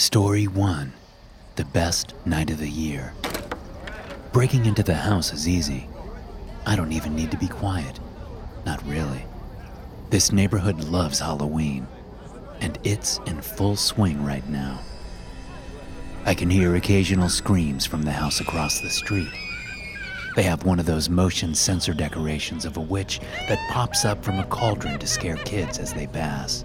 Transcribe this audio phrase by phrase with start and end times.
[0.00, 0.94] Story 1
[1.56, 3.12] The Best Night of the Year.
[4.32, 5.90] Breaking into the house is easy.
[6.64, 8.00] I don't even need to be quiet.
[8.64, 9.26] Not really.
[10.08, 11.86] This neighborhood loves Halloween,
[12.62, 14.80] and it's in full swing right now.
[16.24, 19.28] I can hear occasional screams from the house across the street.
[20.34, 24.38] They have one of those motion sensor decorations of a witch that pops up from
[24.38, 26.64] a cauldron to scare kids as they pass.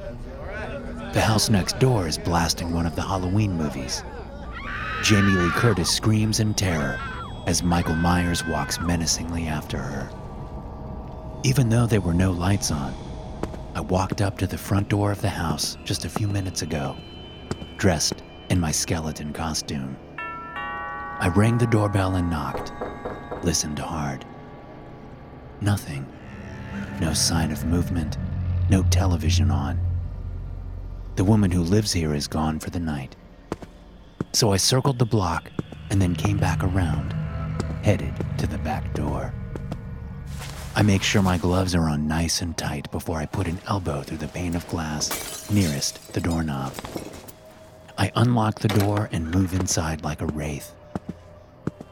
[1.16, 4.04] The house next door is blasting one of the Halloween movies.
[5.02, 7.00] Jamie Lee Curtis screams in terror
[7.48, 10.10] as Michael Myers walks menacingly after her.
[11.46, 12.94] Even though there were no lights on,
[13.76, 16.98] I walked up to the front door of the house just a few minutes ago,
[17.78, 19.96] dressed in my skeleton costume.
[20.18, 22.74] I rang the doorbell and knocked,
[23.42, 24.26] listened hard.
[25.62, 26.06] Nothing.
[27.00, 28.18] No sign of movement,
[28.70, 29.80] no television on.
[31.16, 33.16] The woman who lives here is gone for the night.
[34.34, 35.50] So I circled the block
[35.90, 37.14] and then came back around,
[37.84, 39.34] headed to the back door.
[40.76, 44.02] I make sure my gloves are on nice and tight before I put an elbow
[44.02, 46.74] through the pane of glass nearest the doorknob.
[47.98, 50.74] I unlock the door and move inside like a wraith.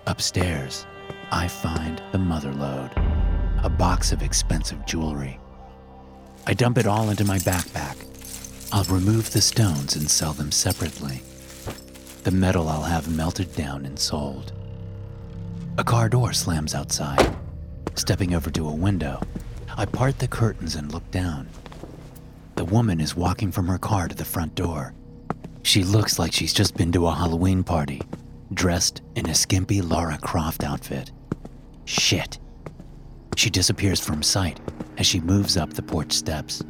[0.05, 0.85] Upstairs,
[1.31, 2.91] I find the mother load,
[3.63, 5.39] a box of expensive jewelry.
[6.45, 7.95] I dump it all into my backpack.
[8.73, 11.21] I'll remove the stones and sell them separately.
[12.23, 14.51] The metal I'll have melted down and sold.
[15.77, 17.35] A car door slams outside.
[17.93, 19.21] Stepping over to a window,
[19.77, 21.49] I part the curtains and look down.
[22.55, 24.95] The woman is walking from her car to the front door.
[25.61, 28.01] She looks like she's just been to a Halloween party,
[28.55, 31.11] dressed in a skimpy Lara Croft outfit.
[31.85, 32.39] Shit.
[33.35, 34.59] She disappears from sight
[34.97, 36.63] as she moves up the porch steps.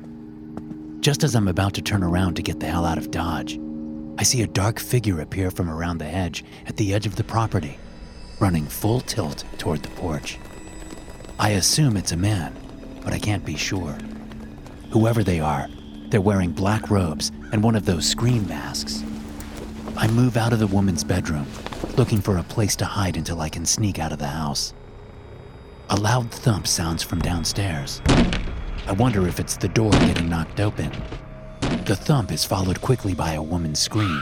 [1.04, 3.60] Just as I'm about to turn around to get the hell out of Dodge,
[4.18, 7.26] I see a dark figure appear from around the hedge at the edge of the
[7.26, 7.78] property,
[8.40, 10.40] running full tilt toward the porch.
[11.38, 12.56] I assume it's a man,
[13.04, 13.98] but I can't be sure.
[14.92, 15.68] Whoever they are,
[16.08, 19.04] they're wearing black robes and one of those scream masks.
[19.98, 21.48] I move out of the woman's bedroom,
[21.98, 24.74] looking for a place to hide until I can sneak out of the house.
[25.90, 28.02] A loud thump sounds from downstairs.
[28.86, 30.92] I wonder if it's the door getting knocked open.
[31.86, 34.22] The thump is followed quickly by a woman's scream.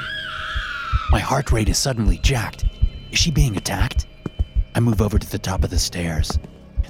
[1.09, 2.65] My heart rate is suddenly jacked.
[3.11, 4.05] Is she being attacked?
[4.75, 6.37] I move over to the top of the stairs.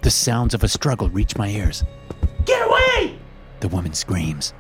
[0.02, 1.84] The sounds of a struggle reach my ears.
[2.46, 3.18] Get away!
[3.62, 4.54] The woman screams.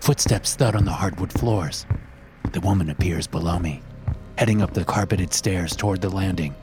[0.00, 1.84] Footsteps thud on the hardwood floors.
[2.52, 3.82] The woman appears below me,
[4.38, 6.54] heading up the carpeted stairs toward the landing.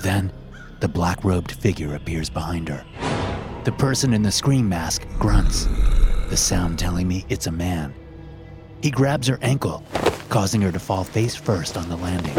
[0.00, 0.32] Then,
[0.80, 2.84] the black robed figure appears behind her.
[3.68, 5.66] The person in the scream mask grunts,
[6.30, 7.92] the sound telling me it's a man.
[8.82, 9.84] He grabs her ankle,
[10.30, 12.34] causing her to fall face first on the landing.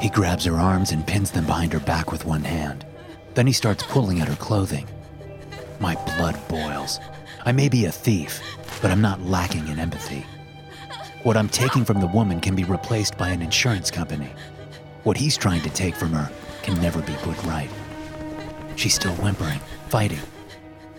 [0.00, 2.84] He grabs her arms and pins them behind her back with one hand.
[3.34, 4.88] Then he starts pulling at her clothing.
[5.78, 6.98] My blood boils.
[7.46, 8.42] I may be a thief,
[8.82, 10.26] but I'm not lacking in empathy.
[11.22, 14.32] What I'm taking from the woman can be replaced by an insurance company.
[15.04, 16.28] What he's trying to take from her
[16.64, 17.70] can never be put right.
[18.74, 20.18] She's still whimpering, fighting.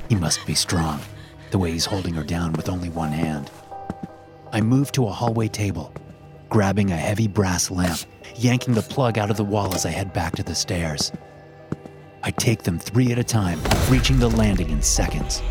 [0.09, 0.99] He must be strong,
[1.51, 3.49] the way he's holding her down with only one hand.
[4.51, 5.93] I move to a hallway table,
[6.49, 8.01] grabbing a heavy brass lamp,
[8.35, 11.11] yanking the plug out of the wall as I head back to the stairs.
[12.21, 13.59] I take them three at a time,
[13.89, 15.41] reaching the landing in seconds.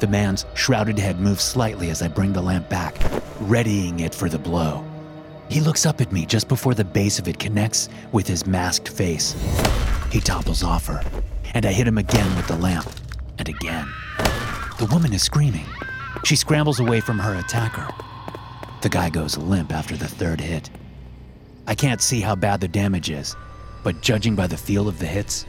[0.00, 2.96] The man's shrouded head moves slightly as I bring the lamp back,
[3.40, 4.84] readying it for the blow.
[5.48, 8.88] He looks up at me just before the base of it connects with his masked
[8.88, 9.34] face.
[10.10, 11.02] He topples off her,
[11.54, 12.88] and I hit him again with the lamp,
[13.42, 13.92] and again.
[14.78, 15.66] The woman is screaming.
[16.24, 17.88] She scrambles away from her attacker.
[18.82, 20.70] The guy goes limp after the third hit.
[21.66, 23.34] I can't see how bad the damage is,
[23.82, 25.46] but judging by the feel of the hits,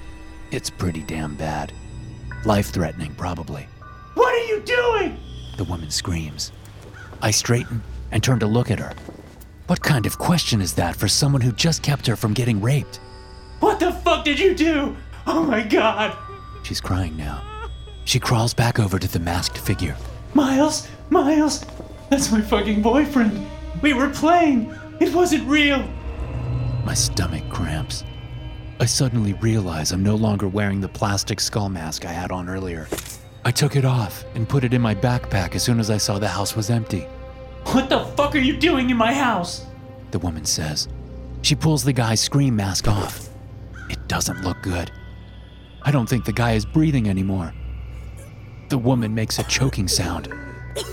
[0.52, 1.72] it's pretty damn bad.
[2.46, 3.68] Life threatening, probably.
[4.16, 5.20] What are you doing?
[5.58, 6.52] The woman screams.
[7.22, 8.94] I straighten and turn to look at her.
[9.68, 13.00] What kind of question is that for someone who just kept her from getting raped?
[13.60, 14.96] What the fuck did you do?
[15.28, 16.18] Oh my god.
[16.64, 17.53] She's crying now.
[18.06, 19.96] She crawls back over to the masked figure.
[20.34, 21.66] Miles, Miles,
[22.10, 23.48] that's my fucking boyfriend.
[23.82, 24.74] We were playing.
[25.00, 25.88] It wasn't real.
[26.86, 28.04] My stomach cramps.
[28.80, 32.88] I suddenly realize I'm no longer wearing the plastic skull mask I had on earlier.
[33.46, 36.20] I took it off and put it in my backpack as soon as I saw
[36.20, 37.02] the house was empty.
[37.68, 39.66] What the fuck are you doing in my house?
[40.12, 40.88] The woman says.
[41.42, 43.30] She pulls the guy's scream mask off.
[43.90, 44.92] It doesn't look good.
[45.82, 47.54] I don't think the guy is breathing anymore.
[48.74, 50.34] The woman makes a choking sound.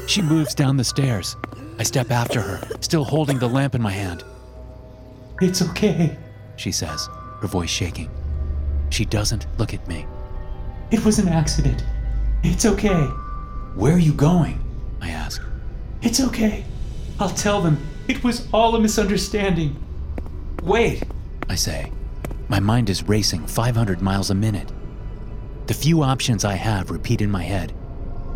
[0.06, 1.34] She moves down the stairs.
[1.78, 4.22] I step after her, still holding the lamp in my hand.
[5.40, 6.18] It's okay.
[6.56, 7.08] She says,
[7.40, 8.10] her voice shaking.
[8.90, 10.04] She doesn't look at me.
[10.90, 11.82] It was an accident.
[12.42, 13.06] It's okay.
[13.76, 14.62] Where are you going?
[15.00, 15.42] I ask.
[16.02, 16.66] It's okay.
[17.18, 17.78] I'll tell them.
[18.08, 19.74] It was all a misunderstanding.
[20.62, 21.02] Wait,
[21.48, 21.90] I say.
[22.50, 24.70] My mind is racing 500 miles a minute.
[25.70, 27.72] The few options I have repeat in my head,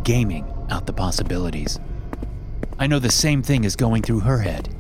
[0.05, 1.81] gaming out the possibilities.
[2.79, 4.73] I know the same thing is going through her head.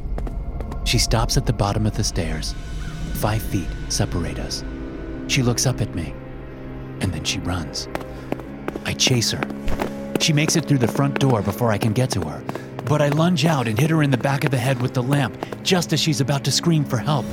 [0.84, 2.54] She stops at the bottom of the stairs.
[3.14, 4.62] Five feet separate us.
[5.26, 6.14] She looks up at me,
[7.00, 7.88] and then she runs.
[8.84, 9.42] I chase her.
[10.20, 12.40] She makes it through the front door before I can get to her,
[12.84, 15.02] but I lunge out and hit her in the back of the head with the
[15.02, 17.26] lamp just as she's about to scream for help.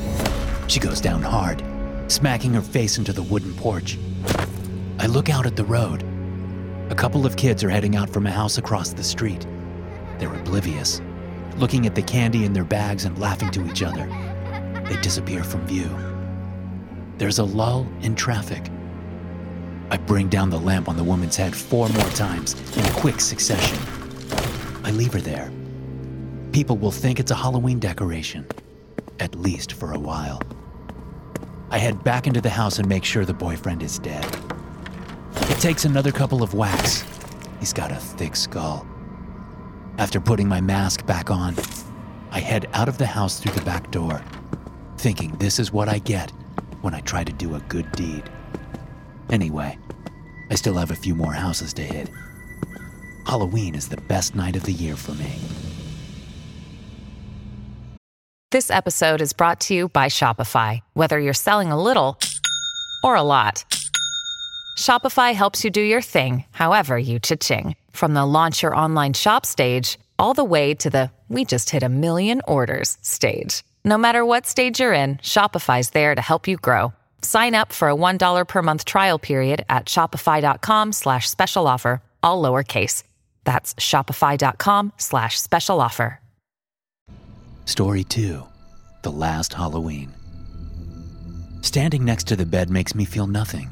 [0.65, 1.63] She goes down hard,
[2.07, 3.99] smacking her face into the wooden porch.
[5.01, 6.03] I look out at the road.
[6.91, 9.47] A couple of kids are heading out from a house across the street.
[10.19, 11.01] They're oblivious,
[11.57, 14.05] looking at the candy in their bags and laughing to each other.
[14.87, 15.89] They disappear from view.
[17.17, 18.69] There's a lull in traffic.
[19.89, 23.79] I bring down the lamp on the woman's head four more times in quick succession.
[24.83, 25.51] I leave her there.
[26.51, 28.45] People will think it's a Halloween decoration,
[29.19, 30.43] at least for a while.
[31.71, 34.50] I head back into the house and make sure the boyfriend is dead.
[35.49, 37.03] It takes another couple of whacks.
[37.59, 38.85] He's got a thick skull.
[39.97, 41.55] After putting my mask back on,
[42.31, 44.23] I head out of the house through the back door,
[44.97, 46.31] thinking this is what I get
[46.81, 48.23] when I try to do a good deed.
[49.29, 49.77] Anyway,
[50.49, 52.09] I still have a few more houses to hit.
[53.25, 55.39] Halloween is the best night of the year for me.
[58.51, 60.81] This episode is brought to you by Shopify.
[60.93, 62.19] Whether you're selling a little
[63.01, 63.63] or a lot,
[64.77, 67.75] Shopify helps you do your thing, however you cha-ching.
[67.91, 71.83] From the launch your online shop stage, all the way to the we just hit
[71.83, 73.63] a million orders stage.
[73.85, 76.93] No matter what stage you're in, Shopify's there to help you grow.
[77.21, 82.41] Sign up for a $1 per month trial period at shopify.com slash special offer, all
[82.43, 83.03] lowercase.
[83.45, 86.19] That's shopify.com slash special offer.
[87.65, 88.43] Story 2
[89.03, 90.11] The Last Halloween.
[91.61, 93.71] Standing next to the bed makes me feel nothing.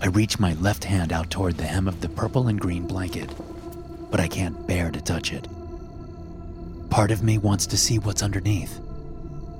[0.00, 3.30] I reach my left hand out toward the hem of the purple and green blanket,
[4.10, 5.48] but I can't bear to touch it.
[6.88, 8.80] Part of me wants to see what's underneath,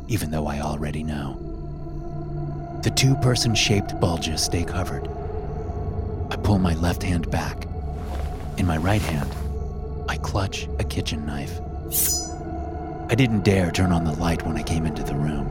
[0.06, 1.44] even though I already know.
[2.84, 5.08] The two person shaped bulges stay covered.
[6.30, 7.66] I pull my left hand back.
[8.58, 9.34] In my right hand,
[10.08, 11.60] I clutch a kitchen knife.
[13.10, 15.50] I didn't dare turn on the light when I came into the room,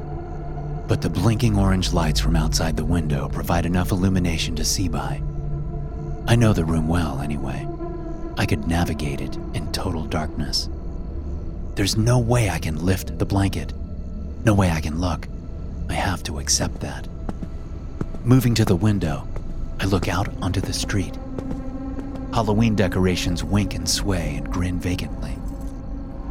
[0.88, 5.22] but the blinking orange lights from outside the window provide enough illumination to see by.
[6.28, 7.68] I know the room well, anyway.
[8.38, 10.70] I could navigate it in total darkness.
[11.76, 13.74] There's no way I can lift the blanket.
[14.46, 15.28] No way I can look.
[15.90, 17.08] I have to accept that.
[18.24, 19.28] Moving to the window,
[19.80, 21.18] I look out onto the street.
[22.34, 25.38] Halloween decorations wink and sway and grin vacantly.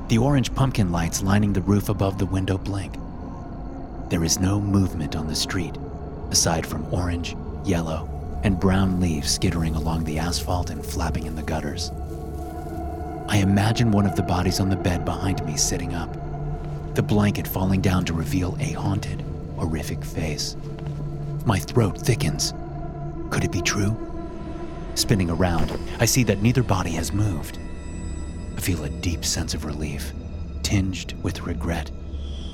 [0.08, 2.94] The orange pumpkin lights lining the roof above the window blink.
[4.08, 5.76] There is no movement on the street,
[6.30, 8.08] aside from orange, yellow,
[8.44, 11.90] and brown leaves skittering along the asphalt and flapping in the gutters.
[13.28, 16.16] I imagine one of the bodies on the bed behind me sitting up,
[16.94, 19.24] the blanket falling down to reveal a haunted,
[19.56, 20.56] horrific face.
[21.44, 22.54] My throat thickens.
[23.30, 23.96] Could it be true?
[24.94, 27.58] Spinning around, I see that neither body has moved.
[28.56, 30.12] I feel a deep sense of relief,
[30.62, 31.90] tinged with regret,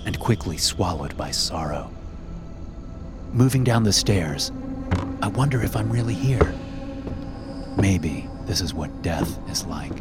[0.04, 1.90] and quickly swallowed by sorrow.
[3.32, 4.52] Moving down the stairs,
[5.23, 6.54] I wonder if I'm really here.
[7.76, 9.92] Maybe this is what death is like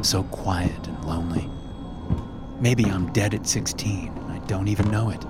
[0.00, 1.48] so quiet and lonely.
[2.60, 5.24] Maybe I'm dead at 16 and I don't even know it.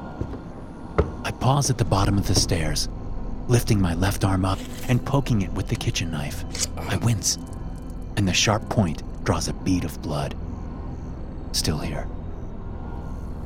[1.25, 2.89] I pause at the bottom of the stairs,
[3.49, 6.45] lifting my left arm up and poking it with the kitchen knife.
[6.77, 7.39] I wince,
[8.17, 10.35] and the sharp point draws a bead of blood.
[11.53, 12.07] Still here.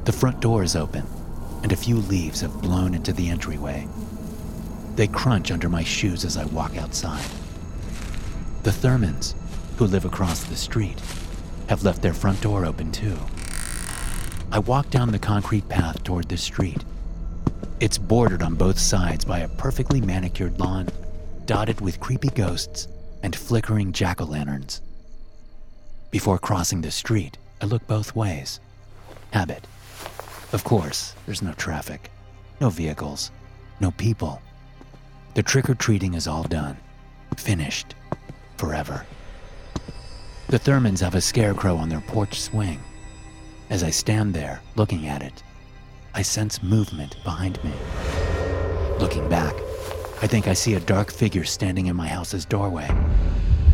[0.07, 1.05] The front door is open,
[1.65, 3.89] and a few leaves have blown into the entryway.
[4.95, 7.29] They crunch under my shoes as I walk outside.
[8.63, 9.35] The Thurmans,
[9.77, 11.01] who live across the street,
[11.69, 13.19] have left their front door open too.
[14.53, 16.85] I walk down the concrete path toward the street.
[17.81, 20.89] It's bordered on both sides by a perfectly manicured lawn,
[21.47, 22.87] dotted with creepy ghosts
[23.25, 24.83] and flickering jack o' lanterns.
[26.13, 28.61] Before crossing the street, I look both ways.
[29.33, 29.67] Habit.
[30.57, 32.11] Of course, there's no traffic,
[32.63, 33.31] no vehicles,
[33.79, 34.41] no people.
[35.35, 36.79] The trick or treating is all done,
[37.37, 37.95] finished,
[38.57, 39.05] forever.
[40.49, 42.81] The Thurmans have a scarecrow on their porch swing.
[43.69, 45.43] As I stand there, looking at it,
[46.15, 47.75] I sense movement behind me.
[48.99, 49.55] Looking back,
[50.23, 52.89] I think I see a dark figure standing in my house's doorway.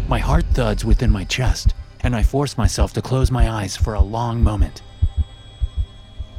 [0.08, 3.94] My heart thuds within my chest, and I force myself to close my eyes for
[3.94, 4.82] a long moment.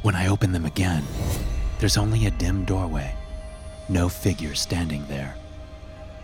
[0.04, 1.02] When I open them again,
[1.78, 3.16] there's only a dim doorway,
[3.88, 5.34] no figure standing there.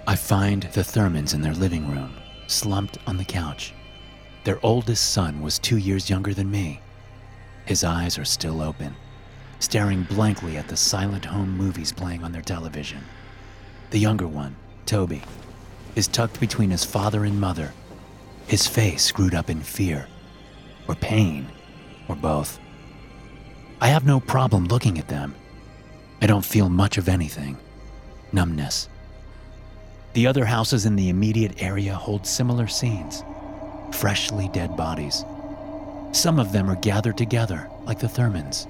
[0.07, 2.15] I find the Thurmans in their living room,
[2.47, 3.73] slumped on the couch.
[4.45, 6.83] Their oldest son was two years younger than me.
[7.65, 8.95] His eyes are still open,
[9.61, 13.03] staring blankly at the silent home movies playing on their television.
[13.93, 15.23] The younger one, Toby,
[15.97, 17.73] is tucked between his father and mother,
[18.47, 20.07] his face screwed up in fear,
[20.87, 21.47] or pain,
[22.09, 22.60] or both.
[23.81, 25.35] I have no problem looking at them.
[26.21, 27.57] I don't feel much of anything
[28.33, 28.89] numbness.
[30.13, 33.25] The other houses in the immediate area hold similar scenes
[33.93, 35.25] freshly dead bodies.
[36.13, 38.67] Some of them are gathered together, like the Thurmans.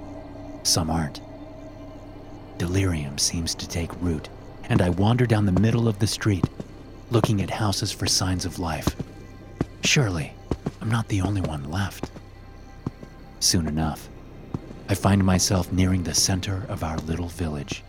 [0.62, 1.20] Some aren't.
[2.58, 4.28] Delirium seems to take root,
[4.68, 6.44] and I wander down the middle of the street,
[7.10, 8.94] looking at houses for signs of life.
[9.84, 10.34] Surely,
[10.80, 12.10] I'm not the only one left.
[13.40, 14.09] Soon enough,
[14.90, 17.84] I find myself nearing the center of our little village,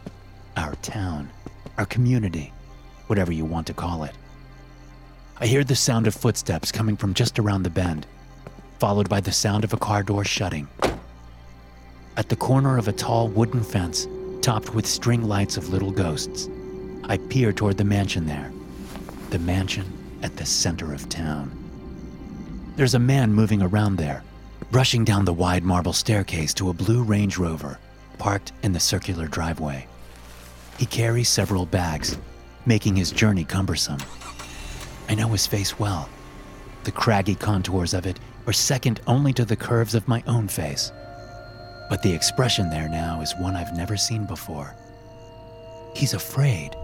[0.55, 1.31] our town,
[1.79, 2.53] our community,
[3.07, 4.13] whatever you want to call it.
[5.39, 8.05] I hear the sound of footsteps coming from just around the bend,
[8.77, 10.67] followed by the sound of a car door shutting.
[12.17, 14.07] At the corner of a tall wooden fence,
[14.43, 16.49] topped with string lights of little ghosts,
[17.05, 18.53] I peer toward the mansion there.
[19.31, 19.91] The mansion
[20.21, 21.49] at the center of town.
[22.75, 24.23] There's a man moving around there,
[24.71, 27.77] rushing down the wide marble staircase to a blue Range Rover
[28.17, 29.85] parked in the circular driveway.
[30.77, 32.17] He carries several bags,
[32.65, 33.99] making his journey cumbersome.
[35.09, 36.07] I know his face well.
[36.85, 40.91] The craggy contours of it are second only to the curves of my own face.
[41.89, 44.73] But the expression there now is one I've never seen before.
[45.93, 46.75] He's afraid.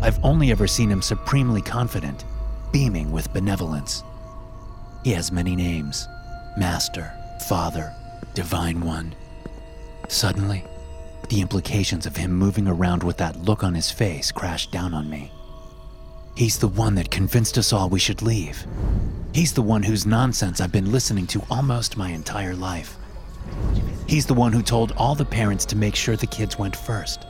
[0.00, 2.24] I've only ever seen him supremely confident,
[2.70, 4.04] beaming with benevolence.
[5.02, 6.06] He has many names
[6.58, 7.12] Master,
[7.46, 7.94] Father,
[8.34, 9.14] Divine One.
[10.08, 10.64] Suddenly,
[11.28, 15.08] the implications of him moving around with that look on his face crashed down on
[15.08, 15.30] me.
[16.36, 18.66] He's the one that convinced us all we should leave.
[19.32, 22.96] He's the one whose nonsense I've been listening to almost my entire life.
[24.08, 27.24] He's the one who told all the parents to make sure the kids went first.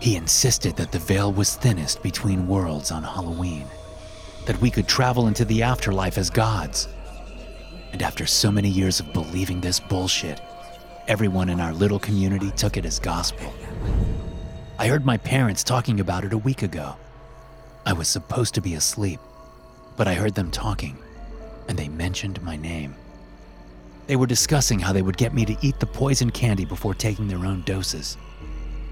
[0.00, 3.64] He insisted that the veil was thinnest between worlds on Halloween,
[4.44, 6.88] that we could travel into the afterlife as gods.
[7.94, 10.40] And after so many years of believing this bullshit,
[11.06, 13.54] everyone in our little community took it as gospel.
[14.80, 16.96] I heard my parents talking about it a week ago.
[17.86, 19.20] I was supposed to be asleep,
[19.96, 20.98] but I heard them talking,
[21.68, 22.96] and they mentioned my name.
[24.08, 27.28] They were discussing how they would get me to eat the poison candy before taking
[27.28, 28.16] their own doses.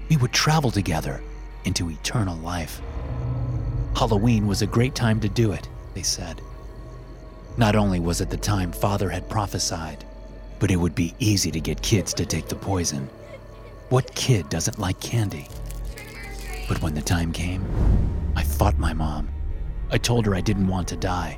[0.09, 1.21] We would travel together
[1.65, 2.81] into eternal life.
[3.97, 6.39] Halloween was a great time to do it, they said.
[7.55, 10.05] Not only was it the time Father had prophesied,
[10.59, 13.07] but it would be easy to get kids to take the poison.
[13.89, 15.47] What kid doesn't like candy?
[16.67, 17.63] But when the time came,
[18.35, 19.29] I fought my mom.
[19.91, 21.37] I told her I didn't want to die,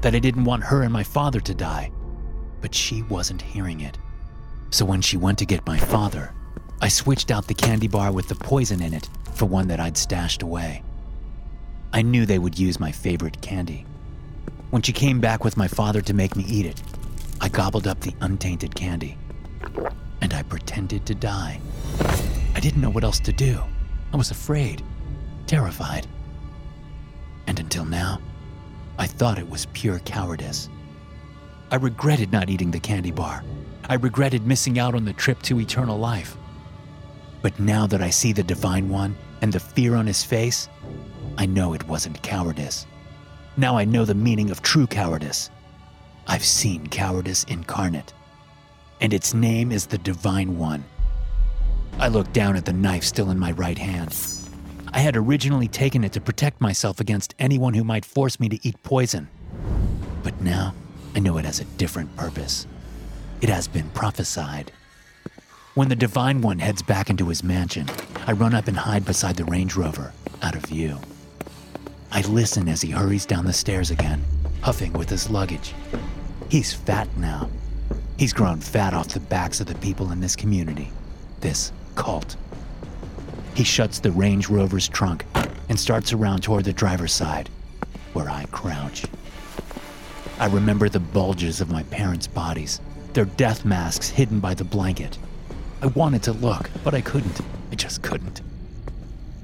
[0.00, 1.92] that I didn't want her and my father to die,
[2.60, 3.98] but she wasn't hearing it.
[4.70, 6.34] So when she went to get my father,
[6.80, 9.96] I switched out the candy bar with the poison in it for one that I'd
[9.96, 10.82] stashed away.
[11.92, 13.86] I knew they would use my favorite candy.
[14.70, 16.82] When she came back with my father to make me eat it,
[17.40, 19.18] I gobbled up the untainted candy.
[20.20, 21.60] And I pretended to die.
[22.54, 23.60] I didn't know what else to do.
[24.12, 24.82] I was afraid
[25.50, 26.06] terrified.
[27.48, 28.20] And until now,
[28.98, 30.68] I thought it was pure cowardice.
[31.72, 33.42] I regretted not eating the candy bar.
[33.88, 36.36] I regretted missing out on the trip to eternal life.
[37.42, 40.68] But now that I see the Divine One and the fear on his face,
[41.36, 42.86] I know it wasn't cowardice.
[43.60, 45.50] Now I know the meaning of true cowardice.
[46.26, 48.14] I've seen cowardice incarnate,
[49.02, 50.82] and its name is the Divine One.
[51.98, 54.16] I looked down at the knife still in my right hand.
[54.94, 58.66] I had originally taken it to protect myself against anyone who might force me to
[58.66, 59.28] eat poison.
[60.22, 60.74] But now
[61.14, 62.66] I know it has a different purpose.
[63.42, 64.72] It has been prophesied.
[65.74, 67.90] When the Divine One heads back into his mansion,
[68.26, 70.98] I run up and hide beside the Range Rover, out of view.
[72.20, 74.22] I listen as he hurries down the stairs again,
[74.60, 75.72] huffing with his luggage.
[76.50, 77.48] He's fat now.
[78.18, 80.90] He's grown fat off the backs of the people in this community,
[81.40, 82.36] this cult.
[83.54, 85.24] He shuts the Range Rover's trunk
[85.70, 87.48] and starts around toward the driver's side,
[88.12, 89.06] where I crouch.
[90.38, 92.82] I remember the bulges of my parents' bodies,
[93.14, 95.16] their death masks hidden by the blanket.
[95.80, 97.40] I wanted to look, but I couldn't.
[97.72, 98.42] I just couldn't.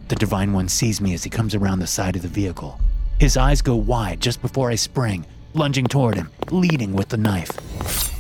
[0.09, 2.79] The Divine One sees me as he comes around the side of the vehicle.
[3.19, 7.51] His eyes go wide just before I spring, lunging toward him, leading with the knife.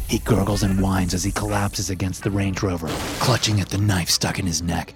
[0.08, 2.88] He gurgles and whines as he collapses against the Range Rover,
[3.20, 4.94] clutching at the knife stuck in his neck.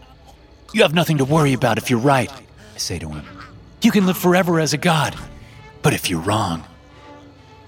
[0.73, 2.31] You have nothing to worry about if you're right,
[2.75, 3.25] I say to him.
[3.83, 5.17] You can live forever as a god.
[5.83, 6.65] But if you're wrong,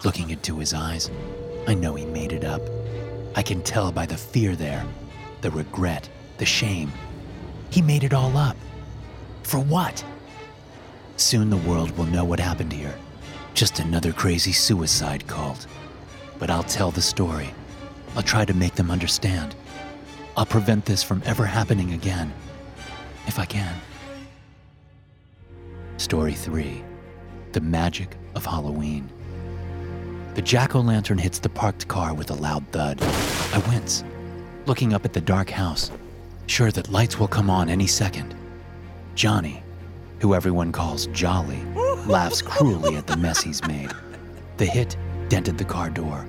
[0.04, 1.10] looking into his eyes,
[1.68, 2.62] I know he made it up.
[3.36, 4.84] I can tell by the fear there,
[5.42, 6.92] the regret, the shame.
[7.70, 8.56] He made it all up.
[9.42, 10.04] For what?
[11.16, 12.94] Soon the world will know what happened here.
[13.54, 15.66] Just another crazy suicide cult.
[16.38, 17.54] But I'll tell the story.
[18.16, 19.54] I'll try to make them understand.
[20.36, 22.32] I'll prevent this from ever happening again.
[23.26, 23.74] If I can.
[25.98, 26.82] Story 3
[27.52, 29.08] The Magic of Halloween.
[30.34, 32.98] The jack o' lantern hits the parked car with a loud thud.
[33.02, 34.02] I wince,
[34.64, 35.90] looking up at the dark house,
[36.46, 38.34] sure that lights will come on any second.
[39.14, 39.62] Johnny,
[40.20, 41.62] who everyone calls Jolly,
[42.06, 43.90] laughs cruelly at the mess he's made.
[44.56, 44.96] The hit
[45.28, 46.26] dented the car door.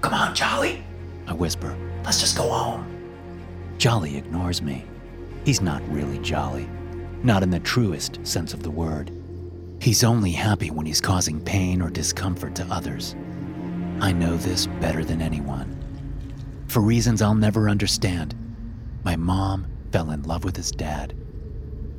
[0.00, 0.84] Come on, Jolly,
[1.26, 1.76] I whisper.
[2.04, 2.86] Let's just go home.
[3.78, 4.84] Jolly ignores me.
[5.44, 6.68] He's not really jolly,
[7.22, 9.10] not in the truest sense of the word.
[9.80, 13.16] He's only happy when he's causing pain or discomfort to others.
[14.00, 15.76] I know this better than anyone.
[16.68, 18.34] For reasons I'll never understand,
[19.04, 21.14] my mom fell in love with his dad.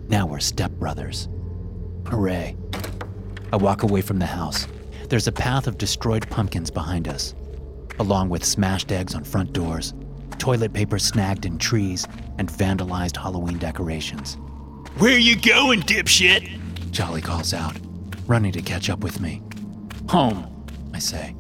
[0.08, 1.28] Now we're stepbrothers.
[2.08, 2.56] Hooray.
[3.52, 4.68] I walk away from the house.
[5.10, 7.36] There's a path of destroyed pumpkins behind us,
[8.00, 9.94] along with smashed eggs on front doors,
[10.40, 14.38] toilet paper snagged in trees, and vandalized Halloween decorations.
[14.98, 16.60] Where you going, dipshit?
[16.92, 17.76] Jolly calls out,
[18.28, 19.42] running to catch up with me.
[20.10, 21.36] Home, I say.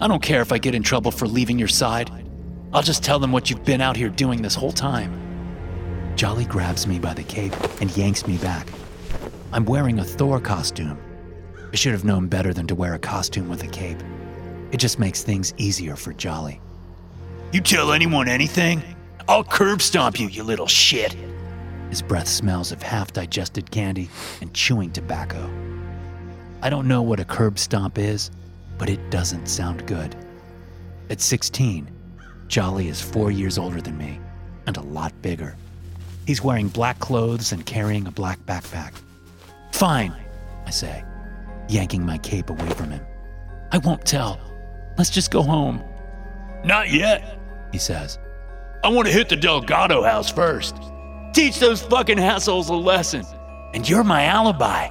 [0.00, 2.10] I don't care if I get in trouble for leaving your side.
[2.72, 5.23] I'll just tell them what you've been out here doing this whole time.
[6.16, 8.68] Jolly grabs me by the cape and yanks me back.
[9.52, 10.98] I'm wearing a Thor costume.
[11.72, 13.98] I should have known better than to wear a costume with a cape.
[14.70, 16.60] It just makes things easier for Jolly.
[17.52, 18.82] You tell anyone anything?
[19.28, 21.16] I'll curb stomp you, you little shit.
[21.90, 24.08] His breath smells of half digested candy
[24.40, 25.50] and chewing tobacco.
[26.62, 28.30] I don't know what a curb stomp is,
[28.78, 30.14] but it doesn't sound good.
[31.10, 31.90] At 16,
[32.46, 34.20] Jolly is four years older than me
[34.66, 35.56] and a lot bigger.
[36.26, 38.94] He's wearing black clothes and carrying a black backpack.
[39.72, 40.14] Fine,
[40.66, 41.04] I say,
[41.68, 43.04] yanking my cape away from him.
[43.72, 44.40] I won't tell.
[44.96, 45.82] Let's just go home.
[46.64, 47.38] Not yet,
[47.72, 48.18] he says.
[48.82, 50.76] I want to hit the Delgado house first.
[51.34, 53.24] Teach those fucking assholes a lesson.
[53.74, 54.88] And you're my alibi.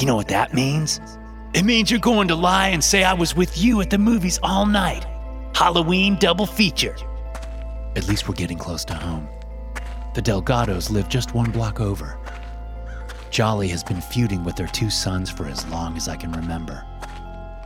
[0.00, 1.00] You know what that means?
[1.54, 4.38] It means you're going to lie and say I was with you at the movies
[4.42, 5.06] all night.
[5.54, 6.96] Halloween double feature.
[7.94, 9.28] At least we're getting close to home.
[10.16, 12.18] The Delgados live just one block over.
[13.28, 16.86] Jolly has been feuding with their two sons for as long as I can remember.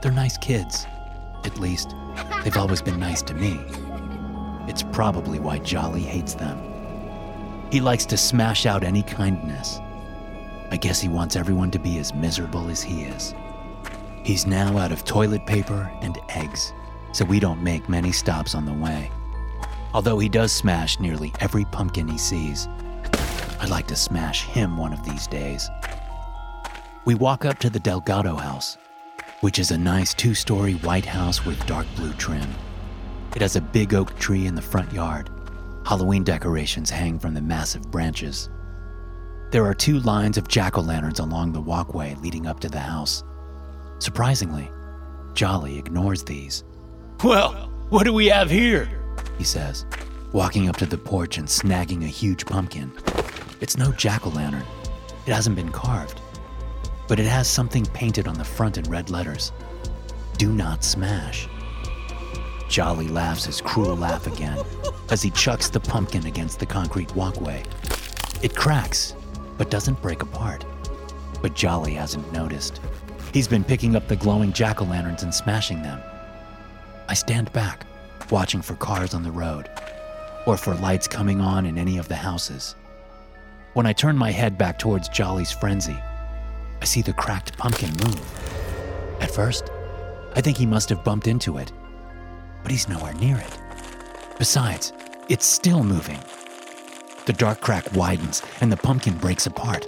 [0.03, 0.85] They're nice kids.
[1.45, 1.95] At least,
[2.43, 3.61] they've always been nice to me.
[4.67, 6.59] It's probably why Jolly hates them.
[7.71, 9.79] He likes to smash out any kindness.
[10.73, 13.33] I guess he wants everyone to be as miserable as he is.
[14.25, 16.73] He's now out of toilet paper and eggs,
[17.13, 19.09] so we don't make many stops on the way.
[19.93, 22.69] Although he does smash nearly every pumpkin he sees.
[23.61, 25.69] I'd like to smash him one of these days.
[27.05, 28.79] We walk up to the Delgado house,
[29.41, 32.49] which is a nice two story white house with dark blue trim.
[33.35, 35.31] It has a big oak tree in the front yard.
[35.85, 38.49] Halloween decorations hang from the massive branches.
[39.51, 42.79] There are two lines of jack o' lanterns along the walkway leading up to the
[42.79, 43.25] house.
[43.99, 44.71] Surprisingly,
[45.35, 46.65] Jolly ignores these.
[47.25, 47.53] Well,
[47.89, 49.00] what do we have here?
[49.41, 49.87] He says.
[50.33, 52.93] walking up to the porch and snagging a huge pumpkin.
[53.63, 54.67] It's no jack o' lantern,
[55.25, 56.21] it hasn't been carved,
[57.09, 59.53] but it has something painted on the front in red letters
[60.37, 61.49] Do not smash.
[62.69, 64.63] Jolly laughs his cruel laugh again
[65.09, 67.63] as he chucks the pumpkin against the concrete walkway.
[68.43, 69.15] It cracks,
[69.57, 70.67] but doesn't break apart.
[71.41, 72.83] But Jolly hasn't noticed.
[73.33, 75.99] He's been picking up the glowing jack o' lanterns and smashing them.
[77.09, 77.87] I stand back,
[78.31, 79.71] watching for cars on the road,
[80.47, 82.75] or for lights coming on in any of the houses.
[83.75, 85.99] When I turn my head back towards Jolly's frenzy,
[86.81, 89.21] I see the cracked pumpkin move.
[89.21, 89.71] At first,
[90.35, 91.73] I think he must have bumped into it,
[92.63, 93.59] but he's nowhere near it.
[94.39, 94.93] Besides,
[95.29, 96.19] it's still moving.
[97.27, 99.87] The dark crack widens and the pumpkin breaks apart,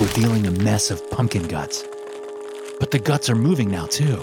[0.00, 1.84] revealing a mess of pumpkin guts.
[2.78, 4.22] But the guts are moving now, too.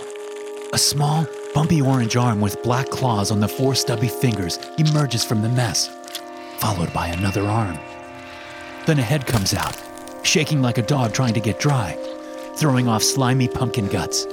[0.72, 5.42] A small, bumpy orange arm with black claws on the four stubby fingers emerges from
[5.42, 5.88] the mess,
[6.60, 7.80] followed by another arm.
[8.86, 9.82] Then a head comes out,
[10.24, 11.98] shaking like a dog trying to get dry,
[12.58, 14.26] throwing off slimy pumpkin guts.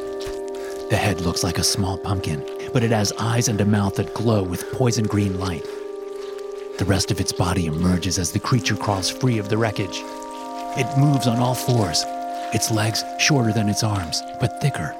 [0.90, 4.14] The head looks like a small pumpkin, but it has eyes and a mouth that
[4.14, 5.64] glow with poison green light.
[6.78, 10.00] The rest of its body emerges as the creature crawls free of the wreckage.
[10.76, 12.02] It moves on all fours,
[12.52, 14.96] its legs shorter than its arms, but thicker.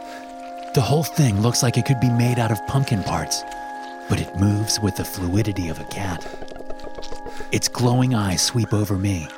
[0.74, 3.44] The whole thing looks like it could be made out of pumpkin parts,
[4.08, 6.26] but it moves with the fluidity of a cat.
[7.52, 9.28] Its glowing eyes sweep over me,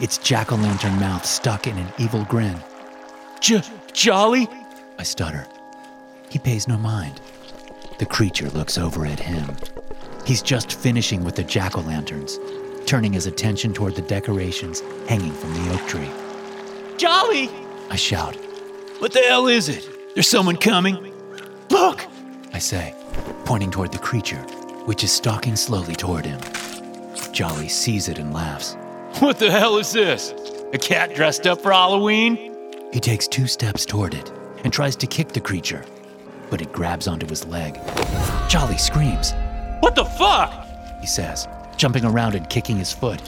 [0.00, 2.58] its jack o' lantern mouth stuck in an evil grin.
[3.38, 3.60] J-
[3.92, 4.48] Jolly?
[4.98, 5.46] I stutter.
[6.30, 7.20] He pays no mind.
[7.98, 9.58] The creature looks over at him.
[10.24, 12.38] He's just finishing with the jack o' lanterns,
[12.86, 16.10] turning his attention toward the decorations hanging from the oak tree.
[16.96, 17.50] Jolly!
[17.90, 18.36] I shout.
[19.00, 19.97] What the hell is it?
[20.18, 21.14] There's someone coming.
[21.70, 22.04] Look!
[22.52, 22.92] I say,
[23.44, 24.42] pointing toward the creature,
[24.84, 26.40] which is stalking slowly toward him.
[27.30, 28.76] Jolly sees it and laughs.
[29.20, 30.34] What the hell is this?
[30.72, 32.52] A cat dressed up for Halloween?
[32.92, 34.32] He takes two steps toward it
[34.64, 35.84] and tries to kick the creature,
[36.50, 37.78] but it grabs onto his leg.
[38.48, 39.34] Jolly screams,
[39.78, 40.66] What the fuck?
[41.00, 43.22] he says, jumping around and kicking his foot.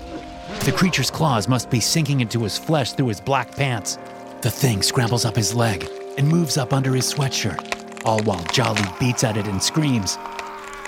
[0.65, 3.97] The creature's claws must be sinking into his flesh through his black pants.
[4.41, 5.89] The thing scrambles up his leg
[6.21, 10.19] and moves up under his sweatshirt, all while Jolly beats at it and screams.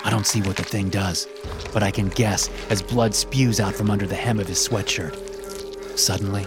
[0.05, 1.27] I don't see what the thing does,
[1.73, 5.97] but I can guess as blood spews out from under the hem of his sweatshirt.
[5.97, 6.45] Suddenly,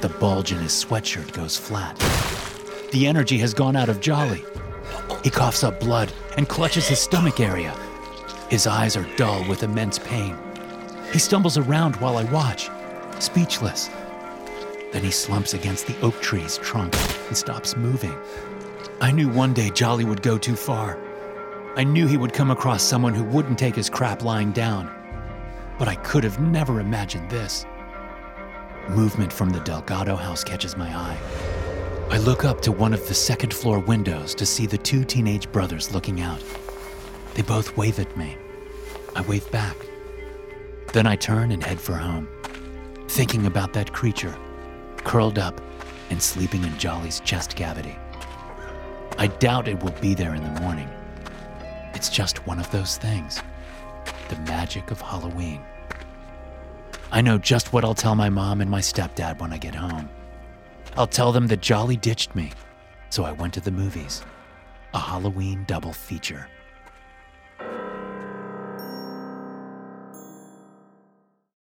[0.00, 1.98] the bulge in his sweatshirt goes flat.
[2.92, 4.42] The energy has gone out of Jolly.
[5.22, 7.76] He coughs up blood and clutches his stomach area.
[8.48, 10.34] His eyes are dull with immense pain.
[11.12, 12.70] He stumbles around while I watch,
[13.18, 13.90] speechless.
[14.94, 16.94] Then he slumps against the oak tree's trunk
[17.26, 18.16] and stops moving.
[19.00, 21.00] I knew one day Jolly would go too far.
[21.74, 24.88] I knew he would come across someone who wouldn't take his crap lying down.
[25.80, 27.66] But I could have never imagined this.
[28.88, 31.18] Movement from the Delgado house catches my eye.
[32.10, 35.50] I look up to one of the second floor windows to see the two teenage
[35.50, 36.40] brothers looking out.
[37.34, 38.36] They both wave at me.
[39.16, 39.76] I wave back.
[40.92, 42.28] Then I turn and head for home,
[43.08, 44.36] thinking about that creature,
[45.04, 45.60] curled up
[46.10, 47.96] and sleeping in Jolly's chest cavity.
[49.18, 50.88] I doubt it will be there in the morning.
[51.94, 53.40] It's just one of those things
[54.28, 55.60] the magic of Halloween.
[57.12, 60.08] I know just what I'll tell my mom and my stepdad when I get home.
[60.96, 62.52] I'll tell them that Jolly ditched me,
[63.10, 64.22] so I went to the movies.
[64.94, 66.48] A Halloween double feature.